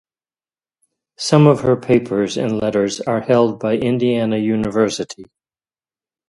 Some 1.19 1.45
of 1.45 1.59
her 1.61 1.75
papers 1.75 2.35
and 2.35 2.59
letters 2.59 3.01
are 3.01 3.21
held 3.21 3.59
by 3.59 3.75
Indiana 3.77 4.37
University. 4.39 5.25